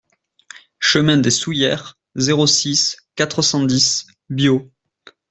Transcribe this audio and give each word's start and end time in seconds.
Chemin 0.79 1.17
des 1.17 1.29
Soullieres, 1.29 1.95
zéro 2.15 2.47
six, 2.47 2.97
quatre 3.13 3.43
cent 3.43 3.61
dix 3.63 4.07
Biot 4.31 4.71